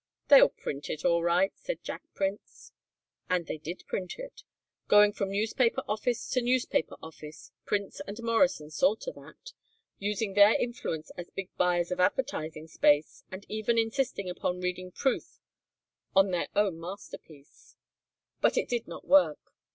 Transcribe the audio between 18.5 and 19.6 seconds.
it did not work.